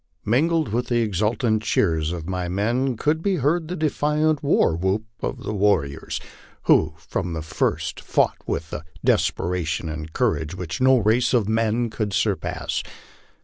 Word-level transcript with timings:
Mingled 0.25 0.69
with 0.69 0.87
the 0.87 1.03
exul 1.07 1.29
164 1.29 1.43
LIFE 1.43 1.45
ON 1.45 1.99
THE 1.99 1.99
PLAINS. 1.99 2.09
tant 2.09 2.23
cheers 2.23 2.23
of 2.23 2.27
my 2.27 2.47
men 2.47 2.97
could 2.97 3.21
be 3.21 3.35
heard 3.35 3.67
the 3.67 3.75
defiant 3.75 4.41
war 4.41 4.75
whoop 4.75 5.05
of 5.21 5.43
the 5.43 5.53
warriors, 5.53 6.19
who 6.63 6.95
from 6.97 7.33
the 7.33 7.43
first 7.43 7.99
fought 8.01 8.37
with 8.47 8.73
a 8.73 8.83
desperation 9.05 9.89
and 9.89 10.11
courage 10.11 10.55
which 10.55 10.81
no 10.81 10.97
race 10.97 11.35
of 11.35 11.47
men 11.47 11.91
could 11.91 12.13
surpass. 12.13 12.81